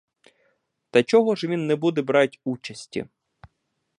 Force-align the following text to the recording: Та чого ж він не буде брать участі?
Та 0.89 1.03
чого 1.03 1.35
ж 1.35 1.47
він 1.47 1.67
не 1.67 1.75
буде 1.75 2.01
брать 2.01 2.39
участі? 2.43 3.05